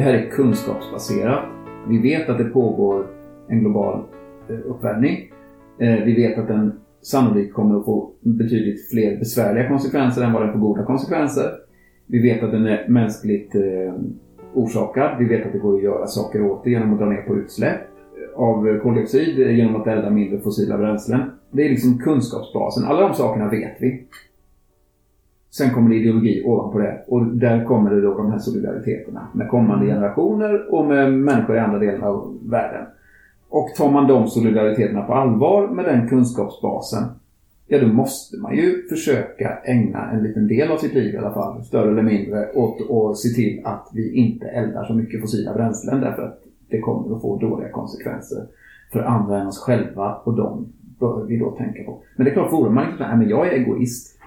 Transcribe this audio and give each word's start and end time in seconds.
det 0.00 0.04
här 0.04 0.14
är 0.14 0.30
kunskapsbaserat. 0.30 1.44
Vi 1.88 1.98
vet 1.98 2.28
att 2.28 2.38
det 2.38 2.44
pågår 2.44 3.06
en 3.48 3.60
global 3.60 4.02
eh, 4.48 4.70
uppvärmning. 4.70 5.32
Eh, 5.78 6.04
vi 6.04 6.14
vet 6.14 6.38
att 6.38 6.48
den 6.48 6.72
sannolikt 7.02 7.54
kommer 7.54 7.78
att 7.78 7.84
få 7.84 8.12
betydligt 8.20 8.90
fler 8.90 9.18
besvärliga 9.18 9.68
konsekvenser 9.68 10.22
än 10.22 10.32
vad 10.32 10.42
den 10.42 10.52
får 10.52 10.60
goda 10.60 10.84
konsekvenser. 10.84 11.50
Vi 12.06 12.22
vet 12.22 12.42
att 12.42 12.50
den 12.50 12.66
är 12.66 12.88
mänskligt 12.88 13.54
eh, 13.54 13.94
orsakad. 14.54 15.18
Vi 15.18 15.24
vet 15.24 15.46
att 15.46 15.52
det 15.52 15.58
går 15.58 15.76
att 15.76 15.82
göra 15.82 16.06
saker 16.06 16.42
åt 16.42 16.64
det 16.64 16.70
genom 16.70 16.92
att 16.92 16.98
dra 16.98 17.06
ner 17.06 17.22
på 17.22 17.36
utsläpp 17.36 17.80
av 18.36 18.78
koldioxid 18.82 19.38
genom 19.38 19.80
att 19.80 19.86
elda 19.86 20.10
mindre 20.10 20.40
fossila 20.40 20.78
bränslen. 20.78 21.20
Det 21.50 21.64
är 21.64 21.68
liksom 21.68 21.98
kunskapsbasen. 21.98 22.84
Alla 22.84 23.00
de 23.00 23.14
sakerna 23.14 23.50
vet 23.50 23.76
vi. 23.80 24.06
Sen 25.50 25.74
kommer 25.74 25.90
det 25.90 25.96
ideologi 25.96 26.42
ovanpå 26.44 26.78
det. 26.78 27.04
Och 27.06 27.26
där 27.26 27.64
kommer 27.64 27.90
det 27.90 28.00
då 28.00 28.14
de 28.14 28.32
här 28.32 28.38
solidariteterna 28.38 29.28
med 29.32 29.48
kommande 29.48 29.86
generationer 29.86 30.74
och 30.74 30.84
med 30.84 31.12
människor 31.12 31.56
i 31.56 31.58
andra 31.58 31.78
delar 31.78 32.06
av 32.08 32.38
världen. 32.42 32.86
Och 33.48 33.74
tar 33.76 33.90
man 33.90 34.06
de 34.06 34.28
solidariteterna 34.28 35.02
på 35.02 35.14
allvar 35.14 35.68
med 35.68 35.84
den 35.84 36.08
kunskapsbasen, 36.08 37.04
ja 37.66 37.78
då 37.78 37.86
måste 37.86 38.38
man 38.38 38.56
ju 38.56 38.88
försöka 38.88 39.58
ägna 39.64 40.10
en 40.10 40.22
liten 40.22 40.48
del 40.48 40.70
av 40.70 40.76
sitt 40.76 40.94
liv 40.94 41.14
i 41.14 41.18
alla 41.18 41.34
fall, 41.34 41.64
större 41.64 41.90
eller 41.90 42.02
mindre, 42.02 42.52
åt 42.54 42.90
att 42.90 43.18
se 43.18 43.28
till 43.28 43.60
att 43.64 43.88
vi 43.92 44.14
inte 44.14 44.48
eldar 44.48 44.84
så 44.84 44.94
mycket 44.94 45.20
fossila 45.20 45.54
bränslen 45.54 46.00
därför 46.00 46.22
att 46.22 46.42
det 46.68 46.80
kommer 46.80 47.16
att 47.16 47.22
få 47.22 47.38
dåliga 47.38 47.68
konsekvenser 47.68 48.46
för 48.92 49.00
andra 49.00 49.40
än 49.40 49.46
oss 49.46 49.58
själva 49.58 50.14
och 50.14 50.36
de 50.36 50.66
bör 51.00 51.24
vi 51.24 51.38
då 51.38 51.50
tänka 51.50 51.84
på. 51.84 52.02
Men 52.16 52.24
det 52.24 52.30
är 52.30 52.34
klart, 52.34 52.52
vore 52.52 52.70
man 52.70 52.90
inte 52.90 53.08
nej 53.08 53.16
men 53.16 53.28
jag 53.28 53.46
är 53.46 53.52
egoist. 53.52 54.19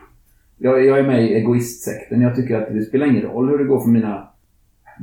Jag, 0.64 0.86
jag 0.86 1.00
är 1.00 1.04
med 1.04 1.24
i 1.24 1.34
egoistsekten. 1.34 2.22
Jag 2.22 2.36
tycker 2.36 2.62
att 2.62 2.74
det 2.74 2.82
spelar 2.82 3.06
ingen 3.06 3.22
roll 3.22 3.50
hur 3.50 3.58
det 3.58 3.64
går 3.64 3.80
för 3.80 3.90
mina, 3.90 4.28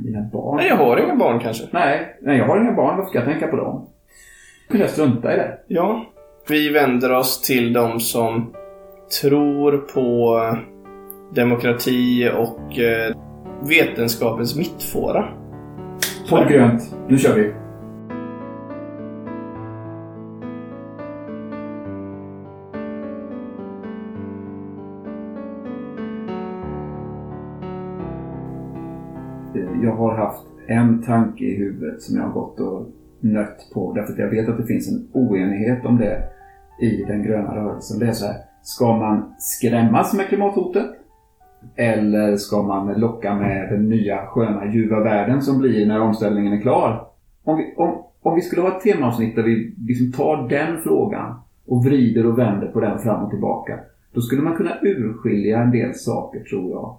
mina 0.03 0.21
barn. 0.33 0.57
Nej, 0.57 0.67
jag 0.67 0.75
har 0.75 0.97
inga 0.97 1.15
barn 1.15 1.39
kanske. 1.39 1.63
Nej, 1.71 2.17
nej, 2.21 2.37
jag 2.37 2.45
har 2.45 2.61
inga 2.61 2.71
barn. 2.71 2.97
Varför 2.97 3.09
ska 3.09 3.19
jag 3.19 3.27
tänka 3.27 3.47
på 3.47 3.55
dem? 3.55 3.87
Kunde 4.69 4.83
jag 4.83 4.91
strunta 4.91 5.33
i 5.33 5.37
det? 5.37 5.57
Ja. 5.67 6.05
Vi 6.49 6.69
vänder 6.69 7.11
oss 7.11 7.41
till 7.41 7.73
de 7.73 7.99
som 7.99 8.53
tror 9.21 9.77
på 9.77 10.37
demokrati 11.35 12.31
och 12.37 12.79
eh, 12.79 13.15
vetenskapens 13.69 14.55
mittfåra. 14.55 15.25
Håll 16.29 16.47
grönt. 16.49 16.95
Nu 17.07 17.17
kör 17.17 17.35
vi. 17.35 17.60
Jag 29.91 29.97
har 29.97 30.15
haft 30.15 30.43
en 30.67 31.01
tanke 31.01 31.43
i 31.43 31.57
huvudet 31.57 32.01
som 32.01 32.17
jag 32.17 32.23
har 32.23 32.31
gått 32.31 32.59
och 32.59 32.85
nött 33.19 33.71
på. 33.73 33.93
Därför 33.93 34.13
att 34.13 34.19
jag 34.19 34.29
vet 34.29 34.49
att 34.49 34.57
det 34.57 34.65
finns 34.65 34.91
en 34.91 35.07
oenighet 35.13 35.85
om 35.85 35.97
det 35.97 36.23
i 36.81 37.03
den 37.07 37.23
gröna 37.23 37.55
rörelsen. 37.55 37.99
Det 37.99 38.07
är 38.07 38.11
så 38.11 38.25
här. 38.25 38.35
Ska 38.63 38.97
man 38.97 39.33
skrämmas 39.37 40.13
med 40.13 40.27
klimathotet? 40.27 40.85
Eller 41.75 42.35
ska 42.37 42.61
man 42.61 42.93
locka 42.99 43.35
med 43.35 43.69
den 43.69 43.89
nya 43.89 44.25
sköna 44.25 44.65
ljuva 44.65 44.99
världen 44.99 45.41
som 45.41 45.59
blir 45.59 45.85
när 45.87 46.01
omställningen 46.01 46.53
är 46.53 46.61
klar? 46.61 47.07
Om 47.43 47.57
vi, 47.57 47.73
om, 47.77 48.03
om 48.21 48.35
vi 48.35 48.41
skulle 48.41 48.61
ha 48.61 48.77
ett 48.77 48.83
temaavsnitt 48.83 49.35
där 49.35 49.43
vi 49.43 49.75
liksom 49.87 50.11
tar 50.11 50.49
den 50.49 50.81
frågan 50.81 51.39
och 51.67 51.85
vrider 51.85 52.25
och 52.25 52.39
vänder 52.39 52.67
på 52.67 52.79
den 52.79 52.99
fram 52.99 53.23
och 53.23 53.29
tillbaka. 53.29 53.79
Då 54.13 54.21
skulle 54.21 54.41
man 54.41 54.55
kunna 54.55 54.77
urskilja 54.81 55.61
en 55.61 55.71
del 55.71 55.93
saker 55.93 56.39
tror 56.39 56.71
jag. 56.71 56.97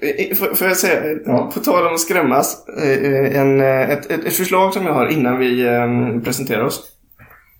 Eh, 0.00 0.34
Får 0.36 0.54
får 0.54 0.66
jag 0.68 0.76
säga, 0.76 1.04
eh, 1.12 1.16
Ja. 1.26 1.50
på 1.54 1.60
tal 1.60 1.86
om 1.86 1.94
att 1.94 2.00
skrämmas, 2.00 2.68
eh, 2.68 3.40
en, 3.40 3.60
eh, 3.60 3.90
ett, 3.90 4.10
ett, 4.10 4.24
ett 4.24 4.32
förslag 4.32 4.72
som 4.74 4.86
jag 4.86 4.94
har 4.94 5.06
innan 5.06 5.38
vi 5.38 5.66
eh, 5.66 6.20
presenterar 6.24 6.64
oss. 6.64 6.82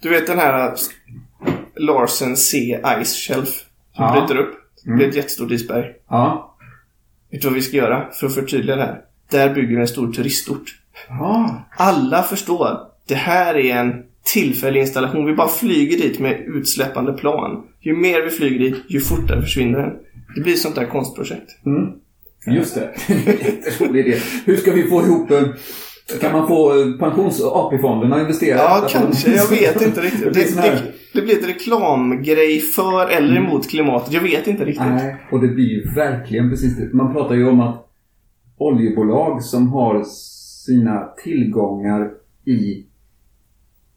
Du 0.03 0.09
vet 0.09 0.27
den 0.27 0.39
här 0.39 0.67
eh, 0.67 0.73
Larsen 1.77 2.37
C 2.37 2.81
Ice 3.05 3.15
Shelf 3.17 3.49
som 3.49 4.05
Ja. 4.05 4.13
bryter 4.27 4.43
upp. 4.43 4.55
Det 4.85 4.91
blir 4.91 5.09
ett 5.09 5.15
jättestort 5.17 5.51
isberg. 5.51 5.87
Ja. 6.11 6.55
Vet 7.31 7.43
du 7.43 7.49
vad 7.49 7.55
vi 7.55 7.63
ska 7.63 7.77
göra 7.77 8.11
för 8.13 8.27
att 8.27 8.35
förtydliga 8.35 8.77
det 8.77 8.83
här? 8.83 9.01
Där 9.31 9.55
bygger 9.55 9.75
vi 9.75 9.81
en 9.81 9.89
stor 9.89 10.13
turistort. 10.13 10.75
Ja. 11.09 11.63
Alla 11.77 12.23
förstår. 12.23 12.79
Det 13.09 13.15
här 13.15 13.57
är 13.57 13.77
en 13.77 14.03
tillfällig 14.25 14.81
installation. 14.81 15.27
Vi 15.27 15.35
bara 15.35 15.49
flyger 15.49 15.97
dit 15.97 16.19
med 16.19 16.41
utsläppande 16.47 17.13
plan. 17.13 17.63
Ju 17.81 17.97
mer 17.97 18.23
vi 18.23 18.31
flyger 18.31 18.59
dit, 18.59 18.83
ju 18.89 19.01
fortare 19.01 19.43
försvinner 19.43 19.79
den. 19.79 19.91
Det 20.35 20.41
blir 20.41 20.53
ett 20.53 20.59
sånt 20.61 20.75
där 20.75 20.87
konstprojekt. 20.87 21.67
Mm. 21.67 21.93
Just 22.47 22.75
det. 22.75 22.91
Jätterolig 23.15 24.07
idé. 24.07 24.19
Hur 24.45 24.57
ska 24.57 24.73
vi 24.73 24.83
få 24.83 25.03
ihop 25.03 25.31
en... 25.31 25.55
Kan 26.21 26.33
man 26.33 26.49
få 26.49 26.81
eh, 26.81 26.93
pensions 26.99 27.45
AP-fonderna 27.45 28.17
att 28.17 28.23
investera? 28.23 28.59
Ja, 28.59 28.87
kanske. 28.91 29.31
Jag 29.31 29.51
vet 29.51 29.83
inte 29.83 30.01
riktigt. 30.01 30.25
Det 30.25 30.31
blir 30.31 30.63
Det, 30.63 30.83
det, 31.13 31.23
blir 31.23 31.39
ett 31.39 31.49
reklamgrej 31.49 32.61
för 32.61 33.09
eller 33.09 33.37
emot 33.37 33.69
klimatet. 33.69 34.13
Jag 34.13 34.21
vet 34.21 34.47
inte 34.47 34.65
riktigt. 34.65 34.87
Nej, 34.87 35.17
och 35.31 35.41
det 35.41 35.49
blir 35.49 35.65
ju 35.65 35.95
verkligen 35.95 36.51
precis 36.51 36.77
det. 36.77 36.93
Man 36.93 37.13
pratar 37.13 37.35
ju 37.35 37.49
om 37.49 37.61
att 37.61 37.87
oljebolag 38.57 39.43
som 39.43 39.69
har 39.69 40.05
sina 40.67 41.09
tillgångar 41.25 42.11
i 42.45 42.87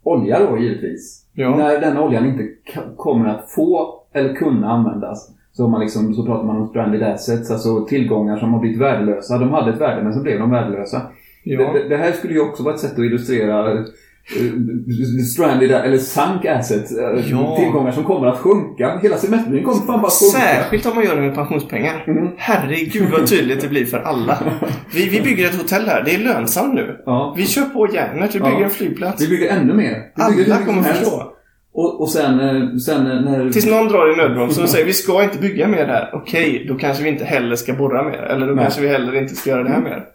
olja 0.03 0.39
då 0.39 0.57
givetvis. 0.57 1.25
Ja. 1.33 1.57
När 1.57 1.81
den 1.81 1.97
oljan 1.97 2.25
inte 2.25 2.47
kommer 2.97 3.29
att 3.29 3.51
få 3.51 3.93
eller 4.13 4.35
kunna 4.35 4.71
användas 4.71 5.36
så, 5.57 5.67
man 5.67 5.79
liksom, 5.81 6.13
så 6.13 6.25
pratar 6.25 6.43
man 6.47 6.57
om 6.61 6.67
stranded 6.67 7.03
assets, 7.03 7.51
alltså 7.51 7.85
tillgångar 7.85 8.37
som 8.37 8.53
har 8.53 8.59
blivit 8.59 8.79
värdelösa. 8.81 9.37
De 9.37 9.51
hade 9.51 9.71
ett 9.73 9.81
värde 9.81 10.03
men 10.03 10.13
så 10.13 10.19
blev 10.21 10.39
de 10.39 10.51
värdelösa. 10.51 11.01
Ja. 11.43 11.73
Det, 11.73 11.89
det, 11.89 11.97
här 11.97 12.11
skulle 12.11 12.33
ju 12.33 12.39
också 12.39 12.63
vara 12.63 12.73
ett 12.73 12.79
sätt 12.79 12.93
att 12.93 12.99
illustrera 12.99 13.71
eh, 13.71 13.79
stranded, 15.33 15.71
eller 15.71 15.97
sunk 15.97 16.45
assets. 16.45 16.91
eh, 16.91 17.31
Ja. 17.31 17.57
Tillgångar 17.59 17.91
som 17.91 18.03
kommer 18.03 18.27
att 18.27 18.37
sjunka. 18.37 18.99
Hela 19.01 19.17
semestern 19.17 19.63
kommer 19.63 19.77
fan 19.85 20.01
bara 20.01 20.11
sjunka. 20.11 20.37
Särskilt 20.39 20.85
om 20.85 20.95
man 20.95 21.03
gör 21.03 21.15
det 21.15 21.21
med 21.21 21.35
pensionspengar. 21.35 22.03
Mm. 22.07 22.27
Herregud 22.37 23.09
vad 23.11 23.27
tydligt 23.29 23.61
det 23.61 23.67
blir 23.67 23.85
för 23.85 23.97
alla. 23.99 24.37
Vi, 24.95 25.09
vi 25.09 25.21
bygger 25.21 25.45
ett 25.45 25.55
hotell 25.61 25.85
här. 25.87 26.03
Det 26.05 26.15
är 26.15 26.19
lönsamt 26.19 26.73
nu. 26.73 26.97
Ja. 27.05 27.33
Vi 27.37 27.45
kör 27.45 27.61
på 27.63 27.87
järnet. 27.93 28.35
Vi 28.35 28.39
bygger 28.39 28.59
Ja. 28.59 28.63
en 28.65 28.69
flygplats. 28.69 29.21
Vi 29.23 29.27
bygger 29.27 29.49
ännu 29.49 29.73
mer. 29.73 30.03
Vi 30.37 30.51
Alla 30.51 30.65
kommer 30.65 30.83
förstå. 30.83 31.33
Och, 31.77 32.01
och 32.01 32.09
sen, 32.09 32.39
eh, 32.39 32.75
sen 32.77 33.07
eh, 33.07 33.21
när... 33.21 33.49
Tills 33.51 33.65
någon 33.65 33.87
drar 33.87 34.13
i 34.13 34.17
nödbromsen 34.17 34.63
och 34.63 34.69
säger 34.69 34.85
vi 34.85 34.93
ska 34.93 35.23
inte 35.23 35.37
bygga 35.39 35.67
mer 35.67 35.85
här. 35.85 36.09
Okej, 36.13 36.65
då 36.67 36.75
kanske 36.75 37.03
vi 37.03 37.09
inte 37.09 37.25
heller 37.25 37.55
ska 37.55 37.73
borra 37.73 38.03
mer. 38.03 38.17
Eller 38.17 38.47
då 38.47 38.53
Nej. 38.53 38.63
kanske 38.63 38.81
vi 38.81 38.87
heller 38.87 39.15
inte 39.15 39.35
ska 39.35 39.49
göra 39.49 39.63
det 39.63 39.69
här 39.69 39.81
mer. 39.81 40.05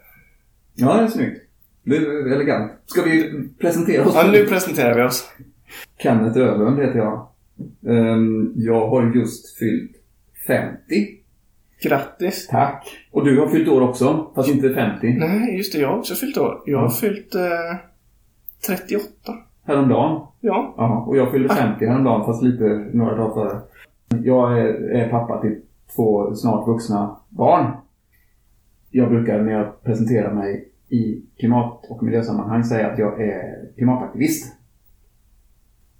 Ja, 0.75 0.93
det 0.93 1.03
är 1.03 1.07
snyggt. 1.07 1.41
Det 1.83 1.95
är 1.97 2.31
elegant. 2.31 2.71
Ska 2.85 3.01
vi 3.01 3.31
presentera 3.59 4.05
oss? 4.05 4.13
Ja, 4.15 4.31
nu 4.31 4.45
presenterar 4.45 4.95
vi 4.95 5.01
oss. 5.03 5.29
Kenneth 6.03 6.37
Öhlund 6.37 6.79
heter 6.79 6.97
jag. 6.99 7.27
Ehm, 7.87 8.51
Jag 8.55 8.87
har 8.87 9.15
just 9.15 9.57
fyllt 9.57 9.91
50. 10.47 10.77
Grattis. 11.83 12.47
Tack. 12.47 13.07
Och 13.11 13.25
du 13.25 13.39
har 13.39 13.47
fyllt 13.47 13.67
år 13.67 13.81
också, 13.81 14.31
fast 14.35 14.49
inte 14.49 14.73
50. 14.73 15.07
Nej, 15.19 15.57
just 15.57 15.73
det. 15.73 15.79
Jag 15.79 15.87
har 15.89 15.97
också 15.97 16.15
fyllt 16.15 16.37
år. 16.37 16.61
Jag 16.65 16.79
har 16.79 16.89
fyllt 16.89 17.35
eh, 17.35 17.41
38. 18.67 19.09
Häromdagen. 19.65 20.21
Ja. 20.41 20.73
Ja, 20.77 21.05
och 21.07 21.17
jag 21.17 21.31
fyllde 21.31 21.49
50 21.49 21.85
häromdagen, 21.85 22.25
fast 22.25 22.43
lite 22.43 22.89
några 22.93 23.15
dagar 23.15 23.33
före. 23.33 23.59
Jag 24.23 24.59
är, 24.59 24.65
är 24.91 25.09
pappa 25.09 25.41
till 25.41 25.61
två 25.95 26.35
snart 26.35 26.67
vuxna 26.67 27.17
barn. 27.29 27.71
Jag 28.91 29.09
brukar 29.09 29.41
när 29.41 29.51
jag 29.51 29.83
presenterar 29.83 30.33
mig 30.33 30.69
i 30.89 31.21
klimat 31.39 31.85
och 31.89 32.03
miljösammanhang 32.03 32.63
säga 32.63 32.87
att 32.91 32.99
jag 32.99 33.21
är 33.21 33.69
klimataktivist. 33.77 34.53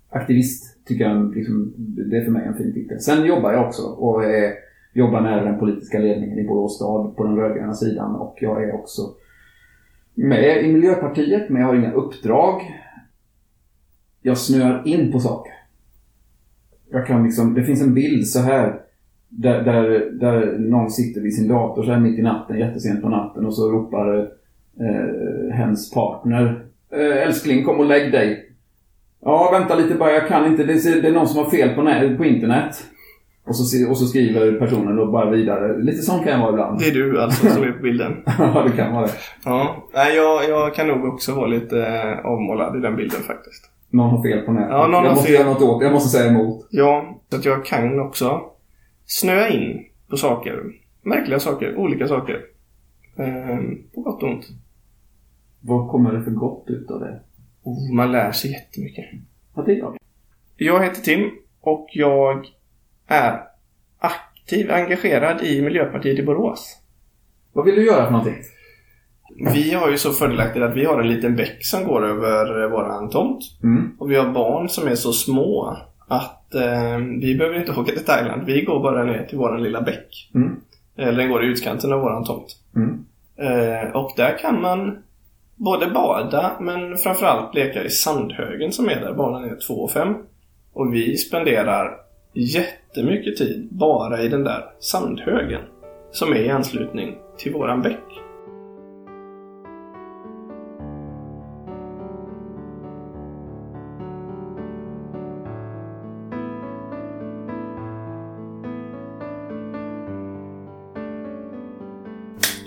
Aktivist 0.09 0.85
tycker 0.85 1.06
jag 1.06 1.36
liksom, 1.36 1.74
det 1.77 2.18
är 2.18 2.24
för 2.24 2.31
mig 2.31 2.45
en 2.45 2.54
fin 2.54 2.74
titel. 2.74 3.00
Sen 3.00 3.25
jobbar 3.25 3.54
jag 3.54 3.68
också 3.68 3.81
och 3.81 4.24
är, 4.24 4.54
jobbar 4.94 5.21
nära 5.21 5.44
den 5.44 5.60
politiska 5.60 6.00
ledningen 6.00 6.39
i 6.39 6.48
Borås 6.48 6.75
stad 6.75 7.15
på 7.15 7.24
den 7.24 7.36
rödgröna 7.36 7.74
sidan 7.74 8.15
och 8.15 8.38
jag 8.42 8.63
är 8.63 8.75
också 8.75 9.01
med 10.13 10.65
i 10.65 10.74
Miljöpartiet 10.74 11.50
men 11.50 11.62
jag 11.62 11.68
har 11.68 11.75
inga 11.75 11.92
uppdrag. 11.92 12.62
Jag 14.24 14.38
snör 14.38 14.81
in 14.86 15.12
på 15.12 15.20
saker. 15.20 15.54
Jag 16.92 17.08
kan 17.08 17.24
liksom, 17.24 17.54
det 17.54 17.64
finns 17.64 17.81
en 17.81 17.94
bild 17.94 18.28
så 18.28 18.40
här 18.40 18.80
där, 19.30 19.64
där, 19.64 20.10
där 20.20 20.58
någon 20.60 20.90
sitter 20.92 21.22
vid 21.22 21.36
sin 21.36 21.48
dator 21.48 21.84
så 21.84 21.92
här 21.92 22.00
mitt 22.00 22.20
i 22.20 22.22
natten, 22.22 22.60
jättesent 22.60 23.02
på 23.02 23.10
natten 23.10 23.46
och 23.46 23.56
så 23.56 23.72
ropar 23.72 24.18
eh, 24.80 25.56
hens 25.56 25.92
partner 25.94 26.66
eh, 26.92 27.18
Älskling 27.28 27.64
kom 27.64 27.80
och 27.80 27.86
lägg 27.86 28.12
dig. 28.12 28.50
Ja, 29.22 29.50
vänta 29.60 29.75
lite 29.75 29.96
bara, 29.96 30.12
jag 30.12 30.28
kan 30.28 30.46
inte. 30.46 30.64
Det 30.64 30.74
är, 30.74 31.02
det 31.02 31.08
är 31.08 31.12
någon 31.14 31.28
som 31.28 31.44
har 31.44 31.52
fel 31.52 31.75
på, 31.75 31.81
nä- 31.81 32.18
på 32.18 32.25
internet. 32.25 32.84
Och 33.46 33.56
så, 33.56 33.90
och 33.90 33.98
så 33.98 34.06
skriver 34.06 34.60
personen 34.60 34.96
då 34.96 35.12
bara 35.12 35.30
vidare. 35.30 35.78
Lite 35.84 36.02
sån 36.02 36.24
kan 36.24 36.31
jag 36.34 36.40
vara 36.40 36.50
ibland. 36.52 36.80
Det 36.80 36.88
är 36.88 36.94
du 36.94 37.22
alltså 37.22 37.48
som 37.50 37.64
är 37.64 37.72
på 37.72 37.84
bilden. 37.84 38.12
ja, 38.40 38.64
det 38.70 38.78
kan 38.78 38.94
vara 38.94 39.06
det. 39.06 39.12
Ja. 39.46 39.88
Nej, 39.94 40.16
jag, 40.16 40.50
jag 40.50 40.75
kan 40.75 40.88
nog 40.88 41.06
också 41.06 41.36
vara 41.36 41.48
lite 41.48 41.86
eh, 41.88 42.25
avmålad 42.25 42.78
i 42.78 42.80
den 42.80 42.96
bilden 42.96 43.20
faktiskt. 43.22 43.70
Någon 43.94 44.10
har 44.10 44.24
fel 44.24 44.42
på 44.42 44.51
nätet. 44.51 44.69
Ja, 44.72 44.88
någon 44.88 44.92
jag 44.92 45.10
har 45.10 45.10
måste 45.10 45.25
fel. 45.28 45.34
göra 45.34 45.50
något 45.54 45.62
åt 45.62 45.84
Jag 45.84 45.92
måste 45.92 46.18
säga 46.18 46.30
emot. 46.31 46.68
Ja, 46.69 47.19
så 47.30 47.38
att 47.38 47.45
jag 47.45 47.66
kan 47.66 48.00
också 48.00 48.42
snöa 49.06 49.50
in 49.50 49.86
på 50.10 50.18
saker. 50.18 50.63
Märkliga 51.01 51.40
saker, 51.40 51.75
olika 51.75 52.07
saker. 52.07 52.42
Ehm, 53.18 53.78
på 53.95 54.01
gott 54.01 54.24
och 54.24 54.30
ont. 54.30 54.45
Vad 55.62 55.90
kommer 55.92 56.13
det 56.13 56.24
för 56.24 56.31
gott 56.31 56.69
ut 56.69 56.92
av 56.92 57.00
det? 57.00 57.19
Oh, 57.63 57.94
man 57.94 58.12
lär 58.12 58.31
sig 58.31 58.51
jättemycket. 58.51 59.06
Ja, 59.56 59.62
det 59.62 59.74
jag. 59.74 59.98
Jag 60.57 60.84
heter 60.84 61.01
Tim 61.01 61.31
och 61.62 61.88
jag 61.94 62.46
är 63.07 63.42
aktiv, 64.00 64.72
engagerad 64.72 65.42
i 65.42 65.62
Miljöpartiet 65.62 66.19
i 66.19 66.24
Borås. 66.24 66.78
Vad 67.54 67.66
vill 67.66 67.75
du 67.75 67.86
göra 67.86 68.06
för 68.06 68.12
någonting? 68.12 68.36
Vi 69.53 69.74
har 69.74 69.91
ju 69.91 69.97
så 69.97 70.12
fördelaktigt 70.12 70.63
att 70.63 70.75
vi 70.75 70.85
har 70.85 71.01
en 71.01 71.07
liten 71.07 71.35
bäck 71.35 71.65
som 71.65 71.83
går 71.83 72.06
över 72.06 72.69
våran 72.69 73.09
tomt. 73.09 73.44
Mm. 73.63 73.91
Och 74.00 74.12
vi 74.12 74.15
har 74.15 74.31
barn 74.31 74.69
som 74.69 74.88
är 74.88 74.95
så 74.95 75.13
små 75.13 75.77
att 76.07 76.56
eh, 76.56 76.97
vi 77.21 77.35
behöver 77.35 77.59
inte 77.59 77.71
åka 77.71 77.91
till 77.91 78.06
Thailand. 78.06 78.44
Vi 78.45 78.62
går 78.62 78.80
bara 78.80 79.03
ner 79.03 79.24
till 79.24 79.38
våran 79.38 79.63
lilla 79.63 79.81
bäck. 79.81 80.30
Mm. 80.35 80.56
Eller 80.97 81.18
den 81.18 81.30
går 81.30 81.44
i 81.44 81.47
utkanten 81.47 81.94
av 81.94 82.00
våran 82.00 82.24
tomt. 82.24 82.57
Mm. 82.75 83.06
Eh, 83.38 83.95
och 83.95 84.13
där 84.18 84.38
kan 84.38 84.62
man 84.62 84.97
både 85.56 85.88
bada 85.88 86.51
men 86.59 86.97
framförallt 86.97 87.56
leka 87.56 87.83
i 87.83 87.89
sandhögen 87.89 88.71
som 88.71 88.89
är 88.89 88.95
där. 88.95 89.13
Barnen 89.13 89.50
är 89.50 89.56
2 89.68 89.74
och 89.74 89.91
5. 89.91 90.15
Och 90.74 90.94
vi 90.94 91.18
spenderar 91.18 91.97
jättemycket 92.33 93.38
tid 93.38 93.68
bara 93.71 94.21
i 94.21 94.27
den 94.27 94.44
där 94.44 94.65
sandhögen. 94.79 95.62
Som 96.12 96.31
är 96.31 96.39
i 96.39 96.50
anslutning 96.50 97.15
till 97.38 97.53
våran 97.53 97.81
bäck. 97.81 98.03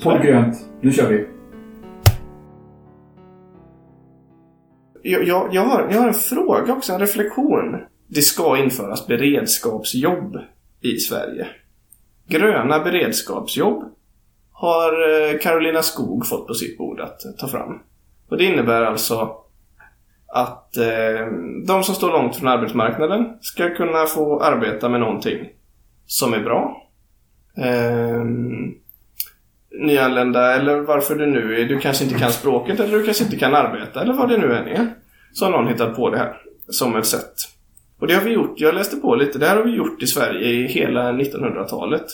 Podd 0.07 0.23
grönt. 0.23 0.57
Nu 0.81 0.93
kör 0.93 1.09
vi. 1.09 1.27
Jag, 5.03 5.25
jag, 5.25 5.49
jag, 5.55 5.63
har, 5.63 5.89
jag 5.91 6.01
har 6.01 6.09
en 6.09 6.15
fråga 6.15 6.73
också, 6.73 6.93
en 6.93 7.01
reflektion. 7.01 7.77
Det 8.07 8.23
ska 8.23 8.59
införas 8.59 9.07
beredskapsjobb 9.07 10.37
i 10.81 10.97
Sverige. 10.97 11.47
Gröna 12.29 12.79
beredskapsjobb 12.79 13.85
har 14.53 14.93
eh, 14.93 15.39
Karolina 15.39 15.39
Carolina 15.39 15.83
Skog 15.83 16.27
fått 16.27 16.47
på 16.47 16.55
sitt 16.55 16.79
bord 16.79 17.01
att 17.01 17.25
eh, 17.25 17.31
ta 17.31 17.49
fram. 17.49 17.79
Och 18.29 18.37
det 18.37 18.45
innebär 18.45 18.83
alltså 18.83 19.37
att 20.27 20.77
eh, 20.77 21.27
de 21.67 21.83
som 21.83 21.95
står 21.95 22.11
långt 22.11 22.37
från 22.37 22.49
arbetsmarknaden 22.49 23.39
ska 23.41 23.75
kunna 23.75 24.07
få 24.07 24.41
arbeta 24.41 24.89
med 24.89 25.01
någonting 25.01 25.49
som 26.07 26.35
är 26.35 26.41
bra. 26.41 26.83
Eh, 27.57 28.25
nyanlända 29.81 30.55
eller 30.55 30.81
varför 30.81 31.15
du 31.15 31.27
nu 31.27 31.61
är, 31.61 31.65
du 31.65 31.79
kanske 31.79 32.05
inte 32.05 32.19
kan 32.19 32.31
språket 32.31 32.81
eller 32.81 32.99
du 32.99 33.05
kanske 33.05 33.25
inte 33.25 33.37
kan 33.37 33.55
arbeta 33.55 34.03
eller 34.03 34.13
vad 34.13 34.29
det 34.29 34.39
nu 34.39 34.55
än 34.55 34.67
är. 34.69 34.87
Så 35.33 35.45
har 35.45 35.53
någon 35.53 35.69
hittat 35.69 35.97
på 35.97 36.11
det 36.11 36.19
här 36.19 36.37
som 36.69 36.97
ett 36.97 37.07
sätt. 37.07 37.35
Och 37.99 38.07
det 38.07 38.15
har 38.15 38.25
vi 38.25 38.31
gjort, 38.33 38.55
jag 38.57 38.75
läste 38.75 38.97
på 38.97 39.15
lite, 39.15 39.39
det 39.39 39.47
här 39.47 39.57
har 39.57 39.65
vi 39.65 39.77
gjort 39.77 40.03
i 40.03 40.07
Sverige 40.07 40.49
i 40.49 40.67
hela 40.67 41.13
1900-talet. 41.13 42.05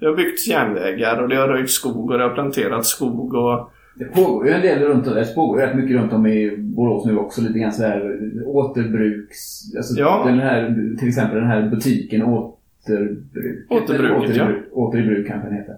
Det 0.00 0.06
har 0.06 0.16
byggts 0.16 0.48
järnvägar 0.48 1.22
och 1.22 1.28
det 1.28 1.36
har 1.36 1.48
röjt 1.48 1.70
skog 1.70 2.10
och 2.10 2.18
det 2.18 2.24
har 2.24 2.34
planterats 2.34 2.88
skog 2.88 3.34
och 3.34 3.70
Det 3.94 4.04
pågår 4.04 4.46
ju 4.46 4.52
en 4.52 4.60
del 4.62 4.78
runt 4.82 5.06
om, 5.06 5.14
det 5.14 5.34
pågår 5.34 5.58
rätt 5.58 5.76
mycket 5.76 5.96
runt 5.96 6.12
om 6.12 6.26
i 6.26 6.56
Borås 6.56 7.06
nu 7.06 7.16
också. 7.18 7.40
Lite 7.40 7.58
grann 7.58 7.72
så 7.72 7.82
här 7.82 8.18
återbruks... 8.46 9.38
Alltså 9.76 10.00
Ja. 10.00 10.22
den 10.26 10.38
här, 10.38 10.74
till 10.98 11.08
exempel 11.08 11.38
den 11.38 11.46
här 11.46 11.68
butiken 11.70 12.22
Återbruk. 12.22 13.70
Återbruket, 13.70 14.30
Åter, 14.30 14.34
i 14.34 14.44
bruk, 14.44 14.64
åter 14.72 15.00
i 15.00 15.02
bruk 15.02 15.26
kanske 15.26 15.48
den 15.48 15.56
heter. 15.56 15.74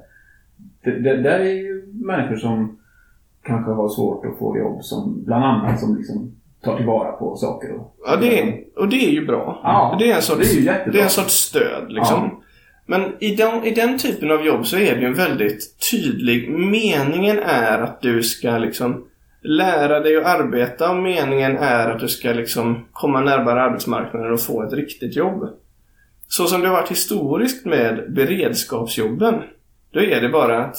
Det, 0.90 1.00
det, 1.00 1.22
där 1.22 1.40
är 1.40 1.54
ju 1.54 1.86
människor 1.92 2.36
som 2.36 2.78
kanske 3.42 3.72
har 3.72 3.88
svårt 3.88 4.26
att 4.26 4.38
få 4.38 4.58
jobb 4.58 4.84
som 4.84 5.24
bland 5.24 5.44
annat 5.44 5.80
som 5.80 5.96
liksom 5.96 6.32
tar 6.64 6.76
tillvara 6.76 7.12
på 7.12 7.36
saker. 7.36 7.74
Och, 7.74 7.94
Ja, 8.06 8.16
det 8.16 8.40
är, 8.40 8.64
och 8.76 8.88
det 8.88 8.96
är 8.96 9.10
ju 9.10 9.26
bra. 9.26 9.60
Ja, 9.62 9.96
det 9.98 10.10
är 10.10 10.16
en 10.16 10.22
sorts, 10.22 10.54
det 10.54 10.68
är 10.68 10.90
det 10.92 10.98
är 10.98 11.02
en 11.02 11.10
sorts 11.10 11.34
stöd 11.34 11.92
liksom. 11.92 12.30
Ja. 12.32 12.42
Men 12.86 13.12
i 13.20 13.34
den, 13.34 13.64
i 13.64 13.70
den 13.70 13.98
typen 13.98 14.30
av 14.30 14.46
jobb 14.46 14.66
så 14.66 14.76
är 14.76 14.94
det 14.94 15.00
ju 15.00 15.06
en 15.06 15.14
väldigt 15.14 15.90
tydlig... 15.90 16.50
Meningen 16.50 17.38
är 17.38 17.78
att 17.78 18.00
du 18.00 18.22
ska 18.22 18.58
liksom 18.58 19.04
lära 19.42 20.00
dig 20.00 20.16
att 20.16 20.40
arbeta 20.40 20.90
och 20.90 20.96
meningen 20.96 21.56
är 21.56 21.90
att 21.90 22.00
du 22.00 22.08
ska 22.08 22.32
liksom 22.32 22.84
komma 22.92 23.20
närmare 23.20 23.62
arbetsmarknaden 23.62 24.32
och 24.32 24.40
få 24.40 24.62
ett 24.62 24.72
riktigt 24.72 25.16
jobb. 25.16 25.48
Så 26.28 26.46
som 26.46 26.60
det 26.60 26.68
har 26.68 26.74
varit 26.74 26.90
historiskt 26.90 27.66
med 27.66 28.12
beredskapsjobben. 28.12 29.34
Då 29.90 30.00
är 30.00 30.20
det 30.20 30.28
bara 30.28 30.64
att 30.64 30.76